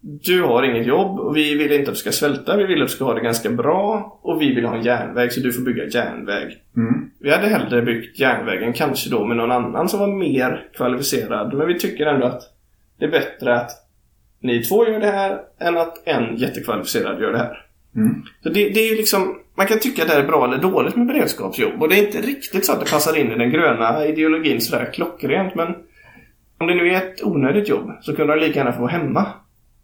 du 0.00 0.42
har 0.42 0.62
inget 0.62 0.86
jobb 0.86 1.20
och 1.20 1.36
vi 1.36 1.54
vill 1.54 1.72
inte 1.72 1.90
att 1.90 1.94
du 1.94 2.00
ska 2.00 2.12
svälta. 2.12 2.56
Vi 2.56 2.66
vill 2.66 2.82
att 2.82 2.88
du 2.88 2.94
ska 2.94 3.04
ha 3.04 3.14
det 3.14 3.20
ganska 3.20 3.50
bra 3.50 4.18
och 4.22 4.42
vi 4.42 4.54
vill 4.54 4.64
ha 4.64 4.76
en 4.76 4.82
järnväg 4.82 5.32
så 5.32 5.40
du 5.40 5.52
får 5.52 5.62
bygga 5.62 5.84
järnväg. 5.86 6.56
Mm. 6.76 7.10
Vi 7.20 7.30
hade 7.30 7.46
hellre 7.46 7.82
byggt 7.82 8.18
järnvägen 8.18 8.72
kanske 8.72 9.10
då 9.10 9.24
med 9.24 9.36
någon 9.36 9.50
annan 9.50 9.88
som 9.88 10.00
var 10.00 10.16
mer 10.16 10.68
kvalificerad. 10.76 11.54
Men 11.54 11.66
vi 11.66 11.78
tycker 11.78 12.06
ändå 12.06 12.26
att 12.26 12.42
det 12.98 13.04
är 13.04 13.10
bättre 13.10 13.54
att 13.54 13.70
ni 14.40 14.64
två 14.64 14.88
gör 14.88 15.00
det 15.00 15.10
här 15.10 15.40
än 15.58 15.76
att 15.76 16.08
en 16.08 16.36
jättekvalificerad 16.36 17.20
gör 17.20 17.32
det 17.32 17.38
här. 17.38 17.64
Mm. 17.96 18.22
Så 18.42 18.48
det, 18.48 18.68
det 18.68 18.80
är 18.80 18.90
ju 18.90 18.96
liksom, 18.96 19.38
man 19.54 19.66
kan 19.66 19.78
tycka 19.78 20.02
att 20.02 20.08
det 20.08 20.14
är 20.14 20.26
bra 20.26 20.44
eller 20.44 20.58
dåligt 20.58 20.96
med 20.96 21.06
beredskapsjobb. 21.06 21.82
Och 21.82 21.88
det 21.88 21.98
är 21.98 22.06
inte 22.06 22.20
riktigt 22.20 22.66
så 22.66 22.72
att 22.72 22.80
det 22.80 22.90
passar 22.90 23.16
in 23.16 23.32
i 23.32 23.38
den 23.38 23.50
gröna 23.50 24.06
ideologin 24.06 24.60
sådär 24.60 24.90
klockrent. 24.92 25.54
Men 25.54 25.74
om 26.60 26.66
det 26.66 26.74
nu 26.74 26.88
är 26.90 26.96
ett 26.96 27.24
onödigt 27.24 27.68
jobb 27.68 27.90
så 28.00 28.16
kunde 28.16 28.34
de 28.34 28.40
lika 28.46 28.58
gärna 28.58 28.72
få 28.72 28.80
vara 28.80 28.90
hemma. 28.90 29.26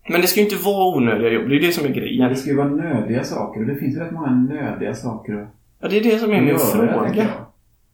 Men 0.09 0.21
det 0.21 0.27
ska 0.27 0.41
ju 0.41 0.47
inte 0.47 0.65
vara 0.65 0.97
onödiga 0.97 1.31
jobb, 1.33 1.49
det 1.49 1.57
är 1.57 1.61
det 1.61 1.73
som 1.73 1.85
är 1.85 1.89
Ja, 1.89 1.95
grejen. 1.95 2.29
det 2.29 2.37
ska 2.37 2.51
ju 2.51 2.57
vara 2.57 2.69
nödiga 2.69 3.25
saker 3.25 3.61
och 3.61 3.67
det 3.67 3.77
finns 3.77 3.97
ju 3.97 4.01
rätt 4.01 4.13
många 4.13 4.31
nödiga 4.31 4.95
saker 4.95 5.49
Ja, 5.81 5.89
det 5.89 5.97
är 5.99 6.03
det 6.03 6.19
som 6.19 6.33
är 6.33 6.41
min 6.41 6.57
tänker 6.57 6.65
fråga. 6.65 7.15
jag. 7.15 7.27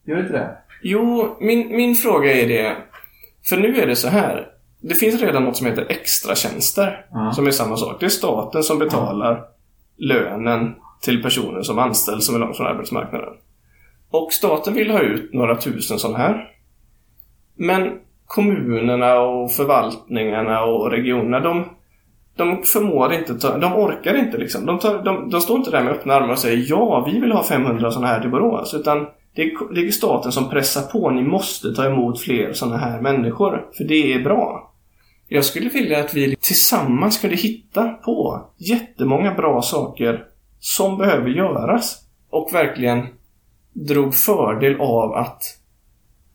Gör 0.05 0.15
det 0.15 0.21
inte 0.21 0.33
det? 0.33 0.57
Jo, 0.83 1.35
min, 1.41 1.75
min 1.75 1.95
fråga 1.95 2.33
är 2.33 2.47
det. 2.47 2.75
För 3.49 3.57
nu 3.57 3.75
är 3.81 3.87
det 3.87 3.95
så 3.95 4.07
här. 4.07 4.47
Det 4.81 4.95
finns 4.95 5.21
redan 5.21 5.43
något 5.43 5.57
som 5.57 5.67
heter 5.67 5.85
extratjänster. 5.89 7.05
Ja. 7.11 7.31
Som 7.31 7.47
är 7.47 7.51
samma 7.51 7.77
sak. 7.77 7.99
Det 7.99 8.05
är 8.05 8.09
staten 8.09 8.63
som 8.63 8.79
betalar 8.79 9.43
lönen 9.97 10.73
till 11.01 11.23
personer 11.23 11.61
som 11.61 11.79
anställs 11.79 12.25
som 12.25 12.35
är 12.35 12.39
långt 12.39 12.57
från 12.57 12.67
arbetsmarknaden. 12.67 13.33
Och 14.09 14.33
staten 14.33 14.73
vill 14.73 14.91
ha 14.91 14.99
ut 14.99 15.33
några 15.33 15.55
tusen 15.55 15.99
sådana 15.99 16.17
här. 16.17 16.49
Men 17.55 17.91
kommunerna 18.35 19.19
och 19.19 19.51
förvaltningarna 19.51 20.63
och 20.63 20.91
regionerna, 20.91 21.39
de, 21.39 21.65
de 22.37 22.63
förmår 22.63 23.13
inte 23.13 23.35
ta, 23.35 23.57
de 23.57 23.73
orkar 23.73 24.15
inte 24.15 24.37
liksom. 24.37 24.65
De, 24.65 24.79
tar, 24.79 25.03
de, 25.03 25.29
de 25.29 25.41
står 25.41 25.57
inte 25.57 25.71
där 25.71 25.83
med 25.83 25.93
öppna 25.93 26.13
armar 26.13 26.31
och 26.31 26.39
säger 26.39 26.65
ja, 26.69 27.03
vi 27.13 27.19
vill 27.19 27.31
ha 27.31 27.43
500 27.43 27.91
sådana 27.91 28.07
här 28.07 28.21
till 28.21 28.29
Borås. 28.29 28.73
Utan 28.73 29.07
det 29.35 29.41
är, 29.41 29.73
det 29.73 29.87
är 29.87 29.91
staten 29.91 30.31
som 30.31 30.49
pressar 30.49 30.81
på, 30.81 31.09
ni 31.09 31.23
måste 31.23 31.73
ta 31.73 31.85
emot 31.85 32.21
fler 32.21 32.53
sådana 32.53 32.77
här 32.77 33.01
människor. 33.01 33.65
För 33.77 33.83
det 33.83 34.13
är 34.13 34.23
bra. 34.23 34.73
Jag 35.27 35.45
skulle 35.45 35.69
vilja 35.69 35.99
att 35.99 36.13
vi 36.13 36.35
tillsammans 36.35 37.17
kunde 37.17 37.35
hitta 37.35 37.89
på 37.89 38.45
jättemånga 38.57 39.33
bra 39.33 39.61
saker 39.61 40.25
som 40.59 40.97
behöver 40.97 41.29
göras. 41.29 41.97
Och 42.29 42.49
verkligen 42.53 43.07
drog 43.73 44.15
fördel 44.15 44.81
av 44.81 45.13
att... 45.13 45.41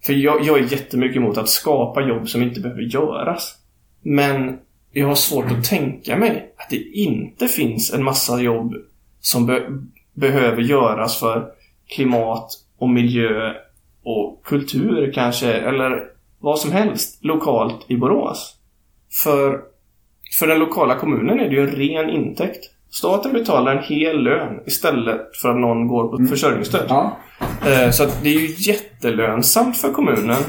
För 0.07 0.13
jag, 0.13 0.45
jag 0.45 0.59
är 0.59 0.73
jättemycket 0.73 1.17
emot 1.17 1.39
att 1.39 1.49
skapa 1.49 2.01
jobb 2.01 2.29
som 2.29 2.43
inte 2.43 2.61
behöver 2.61 2.83
göras. 2.83 3.55
Men 4.03 4.59
jag 4.93 5.07
har 5.07 5.15
svårt 5.15 5.53
att 5.53 5.65
tänka 5.65 6.17
mig 6.17 6.55
att 6.57 6.71
det 6.71 6.83
inte 6.83 7.49
finns 7.49 7.93
en 7.93 8.05
massa 8.05 8.41
jobb 8.41 8.75
som 9.21 9.47
be 9.47 9.67
behöver 10.15 10.63
göras 10.63 11.21
för 11.21 11.49
klimat 11.89 12.51
och 12.79 12.89
miljö 12.89 13.55
och 14.03 14.45
kultur 14.45 15.13
kanske, 15.15 15.53
eller 15.53 16.09
vad 16.39 16.59
som 16.59 16.73
helst 16.73 17.25
lokalt 17.25 17.91
i 17.91 17.97
Borås. 17.97 18.57
För, 19.23 19.61
för 20.39 20.47
den 20.47 20.59
lokala 20.59 20.99
kommunen 20.99 21.41
är 21.41 21.49
det 21.49 21.55
ju 21.55 21.69
en 21.69 21.77
ren 21.77 22.11
intäkt. 22.11 22.71
Staten 22.99 23.33
betalar 23.33 23.77
en 23.77 23.83
hel 23.83 24.23
lön 24.23 24.61
istället 24.67 25.37
för 25.37 25.49
att 25.49 25.61
någon 25.61 25.89
går 25.89 26.09
på 26.09 26.27
försörjningsstöd. 26.27 26.87
Ja. 26.89 27.17
Eh, 27.41 27.91
Så 27.91 28.03
att 28.03 28.23
det 28.23 28.29
är 28.29 28.41
ju 28.41 28.55
jättelönsamt 28.59 29.77
för 29.77 29.93
kommunen. 29.93 30.43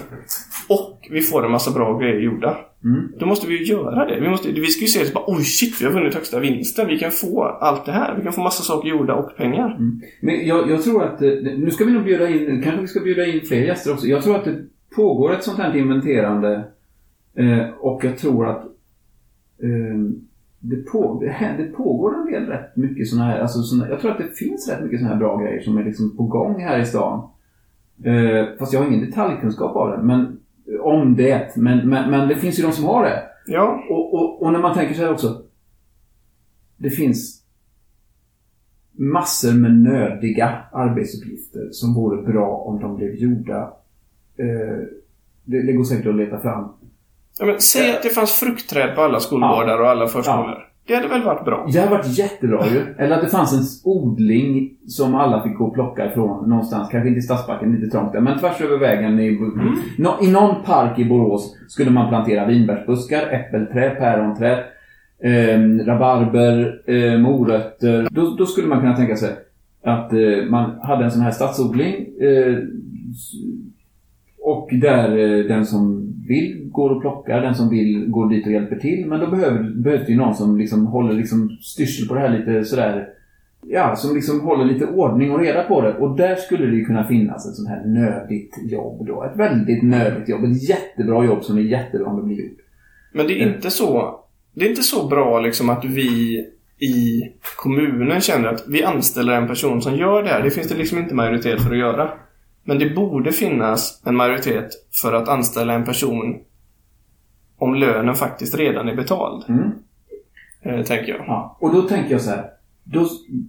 Och 0.70 1.08
vi 1.12 1.22
får 1.22 1.46
en 1.46 1.52
massa 1.52 1.72
bra 1.72 1.98
grejer 1.98 2.20
gjorda. 2.20 2.58
Mm. 2.84 3.12
Då 3.20 3.26
måste 3.26 3.48
vi 3.48 3.58
ju 3.58 3.64
göra 3.64 4.06
det. 4.06 4.20
Vi, 4.20 4.30
måste, 4.30 4.52
vi 4.52 4.68
ska 4.68 4.82
ju 4.82 4.88
se 4.88 5.00
det 5.00 5.06
så 5.06 5.14
bara 5.14 5.24
oj 5.28 5.44
shit, 5.44 5.82
vi 5.82 5.86
har 5.86 5.92
vunnit 5.92 6.14
högsta 6.14 6.40
vinsten. 6.40 6.88
Vi 6.88 7.00
kan 7.00 7.12
få 7.12 7.44
allt 7.44 7.86
det 7.86 7.92
här. 7.92 8.16
Vi 8.16 8.24
kan 8.24 8.34
få 8.34 8.42
massa 8.42 8.64
saker 8.64 8.90
gjorda 8.90 9.14
och 9.14 9.38
pengar. 9.38 9.78
Men 10.22 10.48
jag, 10.48 10.70
jag 10.72 10.84
tror 10.84 11.04
att, 11.04 11.22
eh, 11.22 11.30
nu 11.58 11.72
ska 11.72 11.86
vi 11.86 11.92
nog 11.92 12.04
bjuda 12.04 12.30
in, 12.30 12.62
kanske 12.64 12.82
vi 12.82 12.88
ska 12.88 13.00
bjuda 13.00 13.26
in 13.26 13.42
fler 13.42 13.62
gäster 13.62 13.94
också. 13.94 14.08
Jag 14.08 14.24
tror 14.24 14.36
att 14.36 14.46
det 14.46 14.66
pågår 14.96 15.34
ett 15.34 15.44
sånt 15.44 15.58
här 15.58 15.78
inventerande 15.78 16.64
eh, 17.38 17.70
och 17.80 18.04
jag 18.04 18.18
tror 18.18 18.48
att 18.50 18.64
det, 20.60 20.76
på, 20.76 21.24
det, 21.58 21.64
pågår 21.64 22.16
en 22.16 22.26
del 22.26 22.46
rätt 22.46 22.76
mycket 22.76 23.08
såna 23.08 23.24
här, 23.24 23.40
alltså 23.40 23.62
såna, 23.62 23.90
jag 23.90 24.00
tror 24.00 24.12
att 24.12 24.18
det 24.18 24.38
finns 24.38 24.70
rätt 24.70 24.84
mycket 24.84 25.00
såna 25.00 25.12
här 25.12 25.20
bra 25.20 25.38
grejer 25.38 25.62
som 25.62 25.78
är 25.78 25.84
liksom 25.84 26.18
på 26.18 26.24
gång 26.24 26.62
här 26.62 26.80
i 26.80 26.86
stan. 26.86 27.30
Eh, 28.04 28.46
fast 28.60 28.74
jag 28.74 28.80
har 28.80 28.88
ingen 28.88 29.06
detaljkunskap 29.06 29.76
av 29.76 29.92
det, 29.92 30.04
men 30.04 30.40
om 30.82 31.16
det. 31.16 31.56
Men, 31.56 31.90
men, 31.90 32.12
men 32.12 32.28
det 32.28 32.36
finns 32.36 32.60
ju 32.60 32.64
de 32.64 32.72
som 32.72 32.86
har 32.86 33.04
det. 33.04 33.24
Ja, 33.48 33.84
Och, 33.90 34.14
och, 34.14 34.42
och 34.42 34.54
när 34.54 34.60
man 34.60 34.74
tänker 34.74 34.96
så 34.96 35.02
här 35.02 35.12
också. 35.12 35.42
Det 36.78 36.90
finns 36.90 37.44
massor 38.92 39.54
med 39.54 39.76
nödiga 39.80 40.64
arbetsuppgifter 40.72 41.70
som 41.72 41.94
vore 41.94 42.22
bra 42.22 42.58
om 42.58 42.80
de 42.80 42.96
blev 42.96 43.16
gjorda. 43.16 43.74
Eh, 44.38 44.78
det, 45.46 45.62
det 45.62 45.74
går 45.74 45.84
säkert 45.84 46.08
att 46.08 46.16
leta 46.16 46.40
fram. 46.40 46.70
Ja, 47.40 47.46
men 47.46 47.62
säg 47.62 47.92
att 47.92 48.04
det 48.04 48.10
fanns 48.10 48.32
fruktträd 48.32 48.96
på 48.96 49.02
alla 49.02 49.20
skolgårdar 49.20 49.82
och 49.82 49.90
alla 49.90 50.08
förskolor. 50.08 50.64
Det 50.88 50.96
hade 50.96 51.08
väl 51.08 51.24
varit 51.24 51.46
bra? 51.46 51.68
Det 51.74 51.80
hade 51.80 51.92
varit 51.92 52.18
jättebra 52.18 52.68
ju. 52.68 52.96
Eller 52.98 53.16
att 53.16 53.22
det 53.22 53.30
fanns 53.30 53.54
en 53.54 53.92
odling 53.92 54.70
som 54.88 55.16
alla 55.16 55.44
fick 55.44 55.58
gå 55.58 55.66
och 55.66 55.74
plocka 55.74 56.06
ifrån 56.06 56.50
någonstans. 56.50 56.90
Kanske 56.92 57.08
inte 57.08 57.20
i 57.20 57.22
Stadsparken, 57.22 57.76
lite 57.76 57.92
trångt 57.92 58.14
där. 58.14 58.22
Men 58.22 58.40
tvärs 58.40 58.62
över 58.62 58.78
vägen 58.78 59.20
i, 59.20 59.40
nå, 59.98 60.18
i 60.22 60.32
någon 60.32 60.64
park 60.64 61.00
i 61.00 61.06
Borås 61.06 61.56
skulle 61.68 61.92
man 61.92 62.10
plantera 62.10 62.46
vinbärsbuskar, 62.46 63.28
äppelträd, 63.32 63.98
päronträd, 63.98 64.64
eh, 65.24 65.86
rabarber, 65.86 66.82
eh, 66.88 67.20
morötter. 67.20 68.08
Då, 68.12 68.36
då 68.38 68.46
skulle 68.46 68.68
man 68.68 68.80
kunna 68.80 68.96
tänka 68.96 69.16
sig 69.16 69.36
att 69.84 70.14
eh, 70.14 70.50
man 70.50 70.80
hade 70.82 71.04
en 71.04 71.12
sån 71.12 71.22
här 71.22 71.32
stadsodling. 71.32 71.94
Eh, 72.22 72.58
och 74.40 74.70
där 74.72 75.18
eh, 75.18 75.46
den 75.46 75.66
som 75.66 76.07
vill 76.28 76.70
går 76.72 76.90
och 76.90 77.02
plockar, 77.02 77.42
den 77.42 77.56
som 77.56 77.70
vill 77.70 78.06
går 78.08 78.30
dit 78.30 78.46
och 78.46 78.52
hjälper 78.52 78.76
till. 78.76 79.06
Men 79.06 79.20
då 79.20 79.28
behöver, 79.28 79.64
behövs 79.64 80.06
det 80.06 80.12
ju 80.12 80.18
någon 80.18 80.36
som 80.36 80.58
liksom 80.58 80.86
håller 80.86 81.14
liksom 81.14 81.58
styrsel 81.62 82.08
på 82.08 82.14
det 82.14 82.20
här 82.20 82.38
lite 82.38 82.66
sådär. 82.66 83.08
Ja, 83.62 83.96
som 83.96 84.16
liksom 84.16 84.42
håller 84.42 84.66
lite 84.66 84.86
ordning 84.86 85.32
och 85.32 85.40
reda 85.40 85.64
på 85.64 85.82
det. 85.82 85.94
Och 85.94 86.18
där 86.18 86.36
skulle 86.36 86.66
det 86.66 86.76
ju 86.76 86.86
kunna 86.86 87.04
finnas 87.04 87.50
ett 87.50 87.56
sånt 87.56 87.70
här 87.70 87.86
nödigt 87.86 88.56
jobb 88.72 89.08
då. 89.08 89.24
Ett 89.24 89.40
väldigt 89.40 89.84
nödigt 89.84 90.30
jobb. 90.30 90.44
Ett 90.44 90.70
jättebra 90.70 91.26
jobb 91.26 91.44
som 91.44 91.58
är 91.58 91.62
jättebra 91.62 92.08
om 92.08 92.18
det 92.18 92.24
blir 92.24 92.38
gjort. 92.38 92.60
Men 93.14 93.28
det 93.28 93.42
är 93.42 93.56
inte 93.56 93.70
så, 93.70 94.20
det 94.54 94.66
är 94.66 94.70
inte 94.70 94.84
så 94.84 95.08
bra 95.08 95.40
liksom 95.40 95.70
att 95.70 95.86
vi 95.86 96.46
i 96.80 97.24
kommunen 97.58 98.22
känner 98.22 98.48
att 98.48 98.64
vi 98.68 98.84
anställer 98.84 99.34
en 99.34 99.48
person 99.48 99.82
som 99.82 99.96
gör 99.96 100.24
det 100.24 100.30
här. 100.30 100.44
Det 100.44 100.52
finns 100.52 100.68
det 100.68 100.78
liksom 100.78 100.98
inte 100.98 101.16
majoritet 101.16 101.62
för 101.62 101.72
att 101.72 101.78
göra. 101.78 102.12
Men 102.68 102.80
det 102.80 102.96
borde 102.96 103.32
finnas 103.32 104.02
en 104.06 104.16
majoritet 104.16 104.70
för 105.02 105.14
att 105.14 105.30
anställa 105.30 105.74
en 105.74 105.86
person 105.86 106.36
om 107.58 107.76
lönen 107.76 108.16
faktiskt 108.16 108.56
redan 108.56 108.90
är 108.90 108.96
betald. 108.96 109.44
Mm. 109.50 109.72
Eh, 110.62 110.86
tänker 110.86 111.12
jag. 111.12 111.24
Ja, 111.28 111.58
och 111.60 111.74
då 111.74 111.82
tänker 111.82 112.12
jag 112.12 112.22
så 112.22 112.30
här. 112.30 112.50
Då, 112.84 113.08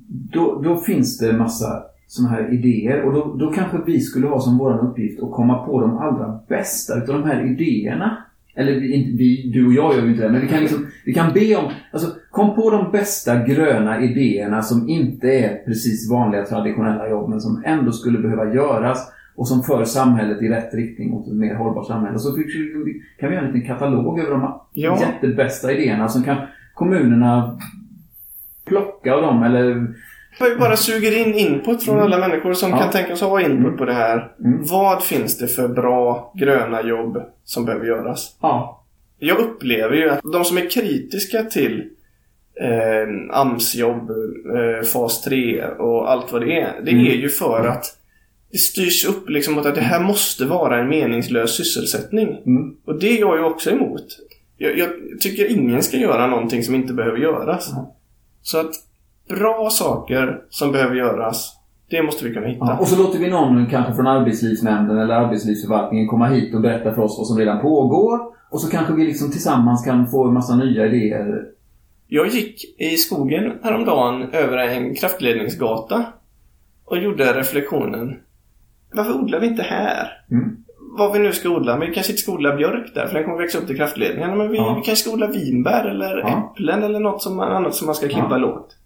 då, 0.08 0.60
då 0.62 0.76
finns 0.76 1.18
det 1.18 1.32
massa 1.32 1.82
sådana 2.06 2.34
här 2.34 2.54
idéer 2.54 3.02
och 3.02 3.12
då, 3.12 3.34
då 3.34 3.52
kanske 3.52 3.78
vi 3.86 4.00
skulle 4.00 4.26
ha 4.26 4.40
som 4.40 4.58
vår 4.58 4.84
uppgift 4.84 5.22
att 5.22 5.32
komma 5.32 5.66
på 5.66 5.80
de 5.80 5.98
allra 5.98 6.40
bästa 6.48 6.98
utav 6.98 7.20
de 7.20 7.28
här 7.28 7.46
idéerna. 7.46 8.24
Eller 8.54 8.72
vi, 8.72 8.92
inte 8.92 9.18
vi, 9.18 9.50
du 9.54 9.66
och 9.66 9.72
jag 9.72 9.94
gör 9.94 10.02
ju 10.02 10.10
inte 10.10 10.22
det, 10.22 10.32
men 10.32 10.40
vi 10.40 10.48
kan, 10.48 10.60
liksom, 10.60 10.86
vi 11.04 11.14
kan 11.14 11.32
be 11.32 11.56
om... 11.56 11.64
Alltså, 11.92 12.08
kom 12.30 12.54
på 12.54 12.70
de 12.70 12.92
bästa 12.92 13.44
gröna 13.44 14.02
idéerna 14.02 14.62
som 14.62 14.88
inte 14.88 15.28
är 15.28 15.64
precis 15.64 16.10
vanliga 16.10 16.44
traditionella 16.44 17.08
jobb, 17.08 17.30
men 17.30 17.40
som 17.40 17.62
ändå 17.66 17.92
skulle 17.92 18.18
behöva 18.18 18.54
göras 18.54 19.12
och 19.36 19.48
som 19.48 19.62
för 19.62 19.84
samhället 19.84 20.42
i 20.42 20.48
rätt 20.48 20.74
riktning 20.74 21.10
mot 21.10 21.28
ett 21.28 21.34
mer 21.34 21.54
hållbart 21.54 21.86
samhälle. 21.86 22.14
Och 22.14 22.20
så 22.20 22.32
kan 23.20 23.28
vi 23.28 23.34
göra 23.34 23.46
en 23.46 23.52
liten 23.52 23.68
katalog 23.68 24.20
över 24.20 24.30
de 24.30 24.60
Ja. 24.72 24.98
jättebästa 25.00 25.72
idéerna 25.72 26.08
som 26.08 26.22
kan 26.22 26.36
kommunerna 26.74 27.58
plocka 28.64 29.14
av 29.14 29.22
dem 29.22 29.42
eller... 29.42 29.94
Vi 30.40 30.56
bara 30.56 30.76
suger 30.76 31.16
in 31.26 31.34
input 31.34 31.82
från 31.84 31.98
alla 32.00 32.18
människor 32.18 32.52
som 32.52 32.70
Ja. 32.70 32.78
kan 32.78 32.90
tänkas 32.90 33.20
ha 33.20 33.40
input 33.40 33.76
på 33.78 33.84
det 33.84 33.92
här. 33.92 34.32
Mm. 34.44 34.58
Vad 34.64 35.02
finns 35.04 35.38
det 35.38 35.48
för 35.48 35.68
bra 35.68 36.32
gröna 36.36 36.82
jobb 36.82 37.22
som 37.44 37.64
behöver 37.64 37.86
göras? 37.86 38.36
Ja. 38.42 38.84
Jag 39.18 39.38
upplever 39.38 39.96
ju 39.96 40.10
att 40.10 40.20
de 40.32 40.44
som 40.44 40.56
är 40.58 40.70
kritiska 40.70 41.42
till 41.42 41.84
eh, 42.60 43.38
AMS-jobb, 43.40 44.10
eh, 44.10 44.82
fas 44.92 45.22
3 45.22 45.64
och 45.78 46.10
allt 46.10 46.32
vad 46.32 46.40
det 46.40 46.60
är. 46.60 46.80
Det 46.84 46.90
Mm. 46.90 47.06
är 47.06 47.14
ju 47.14 47.28
för 47.28 47.66
att 47.66 47.84
det 48.52 48.58
styrs 48.58 49.04
upp 49.06 49.28
liksom 49.30 49.54
mot 49.54 49.66
att 49.66 49.74
det 49.74 49.80
här 49.80 50.00
måste 50.00 50.44
vara 50.44 50.78
en 50.80 50.88
meningslös 50.88 51.56
sysselsättning. 51.56 52.28
Mm. 52.46 52.74
Och 52.86 52.98
det 52.98 53.16
är 53.16 53.20
jag 53.20 53.36
ju 53.38 53.44
också 53.44 53.70
emot. 53.70 54.04
Jag, 54.56 54.78
jag 54.78 54.88
tycker 55.20 55.50
ingen 55.50 55.82
ska 55.82 55.96
göra 55.96 56.26
någonting 56.26 56.62
som 56.62 56.74
inte 56.74 56.92
behöver 56.92 57.18
göras. 57.18 57.72
Mm. 57.72 57.84
Så 58.42 58.58
att 58.58 58.70
bra 59.28 59.70
saker 59.70 60.40
som 60.50 60.72
behöver 60.72 60.94
göras, 60.96 61.54
det 61.90 62.02
måste 62.02 62.24
vi 62.24 62.34
kunna 62.34 62.46
hitta. 62.46 62.64
Ja, 62.66 62.78
och 62.78 62.88
så 62.88 63.02
låter 63.02 63.18
vi 63.18 63.30
någon 63.30 63.66
kanske 63.66 63.94
från 63.94 64.06
arbetslivsnämnden 64.06 64.98
eller 64.98 65.14
arbetslivsförvaltningen 65.14 66.08
komma 66.08 66.26
hit 66.26 66.54
och 66.54 66.60
berätta 66.60 66.94
för 66.94 67.02
oss 67.02 67.18
vad 67.18 67.26
som 67.26 67.38
redan 67.38 67.60
pågår. 67.62 68.20
Och 68.50 68.60
så 68.60 68.70
kanske 68.70 68.92
vi 68.94 69.04
liksom 69.04 69.30
tillsammans 69.30 69.84
kan 69.84 70.06
få 70.10 70.24
en 70.28 70.34
massa 70.34 70.56
nya 70.56 70.86
idéer. 70.86 71.44
Jag 72.06 72.26
gick 72.28 72.80
i 72.80 72.96
skogen 72.96 73.52
häromdagen 73.62 74.22
över 74.32 74.56
en 74.58 74.94
kraftledningsgata 74.94 76.04
och 76.84 76.98
gjorde 76.98 77.32
reflektionen 77.32 78.16
Varför 78.92 79.12
odlar 79.14 79.40
vi 79.40 79.46
inte 79.46 79.62
här? 79.62 80.08
Mm. 80.30 80.56
Vad 80.98 81.12
vi 81.12 81.18
nu 81.18 81.32
ska 81.32 81.48
odla. 81.48 81.76
Men 81.76 81.88
vi 81.88 81.94
kanske 81.94 82.12
inte 82.12 82.22
ska 82.22 82.32
odla 82.32 82.56
björk 82.56 82.94
där 82.94 83.06
för 83.06 83.14
den 83.14 83.24
kommer 83.24 83.38
växa 83.38 83.58
upp 83.58 83.66
till 83.66 83.76
kraftledningarna. 83.76 84.34
Men 84.36 84.50
vi, 84.50 84.56
Ja. 84.56 84.74
vi 84.78 84.84
kanske 84.84 84.96
ska 85.04 85.12
odla 85.12 85.26
vinbär 85.26 85.84
eller 85.84 86.18
Ja. 86.18 86.52
äpplen 86.52 86.82
eller 86.82 87.00
något 87.00 87.22
som, 87.22 87.40
annat 87.40 87.74
som 87.74 87.86
man 87.86 87.94
ska 87.94 88.08
klippa 88.08 88.28
Ja. 88.30 88.36
lågt. 88.36 88.76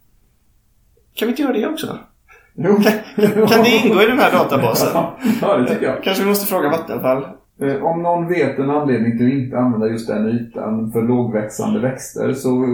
Kan 1.14 1.26
vi 1.26 1.30
inte 1.30 1.42
göra 1.42 1.52
det 1.52 1.66
också? 1.66 1.98
Jo. 2.54 2.74
Kan 3.48 3.62
det 3.64 3.70
ingå 3.84 4.02
i 4.02 4.06
den 4.06 4.18
här 4.18 4.32
databasen? 4.32 4.88
ja, 5.42 5.56
det 5.56 5.66
tycker 5.68 5.86
jag. 5.86 6.02
Kanske 6.02 6.22
vi 6.22 6.28
måste 6.28 6.46
fråga 6.46 6.68
Vattenfall. 6.70 7.26
Eh, 7.62 7.84
Om 7.84 8.02
någon 8.02 8.28
vet 8.28 8.58
en 8.58 8.70
anledning 8.70 9.18
till 9.18 9.26
att 9.26 9.32
inte 9.32 9.58
använda 9.58 9.86
just 9.88 10.08
den 10.08 10.26
ytan 10.28 10.92
för 10.92 11.02
lågväxande 11.02 11.80
växter 11.80 12.32
så, 12.32 12.66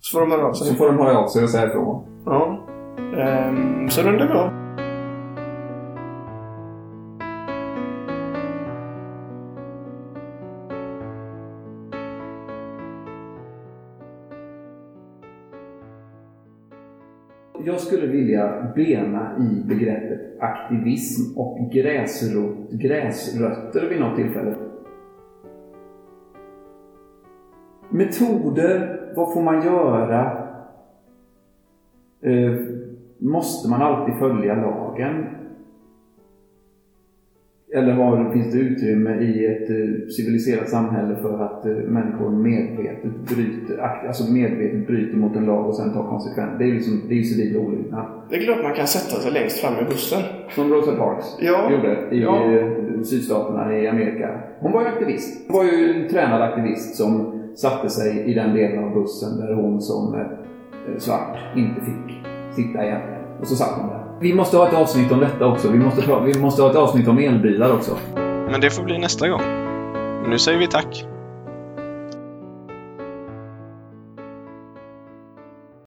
Så 0.00 0.18
får 0.18 0.20
de 0.20 0.30
höra 0.30 0.46
av 0.46 0.52
så 0.52 0.64
sig. 0.64 0.76
får 0.76 0.86
de 0.86 0.98
höra 0.98 1.18
av 1.18 1.28
sig 1.28 1.42
och 1.44 1.50
säga 1.50 1.66
ifrån. 1.66 2.04
Ja. 2.26 2.66
Ehm, 3.18 3.90
så 3.90 4.02
rundar 4.02 4.26
vi 4.28 4.32
av. 4.34 4.50
Jag 17.64 17.80
skulle 17.80 18.06
vilja 18.06 18.72
bena 18.74 19.36
i 19.38 19.64
begreppet 19.68 20.40
aktivism 20.40 21.38
och 21.38 21.70
gräsrot, 21.72 22.70
gräsrötter 22.70 23.88
vid 23.88 24.00
något 24.00 24.16
tillfälle. 24.16 24.54
Metoder, 27.90 29.00
vad 29.16 29.32
får 29.32 29.42
man 29.42 29.64
göra? 29.64 30.46
Eh, 32.22 32.54
måste 33.18 33.70
man 33.70 33.82
alltid 33.82 34.18
följa 34.18 34.54
lagen? 34.54 35.26
Eller 37.74 37.92
har, 37.92 38.32
finns 38.32 38.52
det 38.52 38.58
utrymme 38.58 39.10
i 39.20 39.46
ett 39.46 39.70
eh, 39.70 40.08
civiliserat 40.16 40.68
samhälle 40.68 41.16
för 41.16 41.44
att 41.44 41.66
eh, 41.66 41.72
människor 41.72 42.30
medvetet 42.30 43.14
bryter, 43.28 43.78
alltså 44.06 44.32
medvetet 44.32 44.86
bryter 44.86 45.16
mot 45.16 45.36
en 45.36 45.44
lag 45.46 45.66
och 45.68 45.74
sen 45.76 45.92
tar 45.92 46.08
konsekvenser? 46.08 46.58
Det 46.58 46.64
är 46.64 46.66
ju 46.68 46.74
liksom, 46.74 47.00
det 47.08 47.14
är 47.14 47.16
ju 47.16 47.24
civil 47.24 47.56
olydnad. 47.56 48.06
Det 48.30 48.36
är 48.36 48.40
klart 48.40 48.62
man 48.62 48.74
kan 48.74 48.86
sätta 48.86 49.20
sig 49.22 49.32
längst 49.32 49.58
fram 49.58 49.74
i 49.74 49.84
bussen. 49.88 50.22
Som 50.54 50.68
Rosa 50.72 50.96
Parks 50.96 51.26
Ja. 51.40 51.70
gjorde 51.72 52.14
i 52.16 52.22
Ja. 52.22 52.44
eh, 52.52 53.02
sydstaterna 53.02 53.78
i 53.78 53.88
Amerika. 53.88 54.28
Hon 54.60 54.72
var 54.72 54.80
ju 54.82 54.86
aktivist. 54.88 55.44
Hon 55.50 55.56
var 55.56 55.64
ju 55.64 55.92
en 56.02 56.08
tränad 56.08 56.42
aktivist 56.42 56.94
som 56.96 57.40
satte 57.54 57.88
sig 57.90 58.18
i 58.30 58.34
den 58.34 58.54
delen 58.54 58.84
av 58.84 58.94
bussen 58.94 59.38
där 59.40 59.54
hon 59.54 59.80
som 59.80 60.14
eh, 60.14 60.26
svart 60.98 61.36
inte 61.56 61.80
fick 61.80 62.16
sitta 62.50 62.84
egentligen. 62.86 63.20
Och 63.40 63.46
så 63.46 63.54
satt 63.56 63.80
hon 63.80 63.88
där. 63.88 63.99
Vi 64.22 64.34
måste 64.34 64.56
ha 64.56 64.68
ett 64.68 64.74
avsnitt 64.74 65.12
om 65.12 65.20
detta 65.20 65.46
också. 65.46 65.70
Vi 65.70 65.78
måste, 65.78 66.20
vi 66.24 66.40
måste 66.40 66.62
ha 66.62 66.70
ett 66.70 66.76
avsnitt 66.76 67.08
om 67.08 67.18
elbilar 67.18 67.72
också. 67.72 67.96
Men 68.50 68.60
det 68.60 68.70
får 68.70 68.82
bli 68.82 68.98
nästa 68.98 69.28
gång. 69.28 69.42
Nu 70.28 70.38
säger 70.38 70.58
vi 70.58 70.66
tack. 70.66 71.04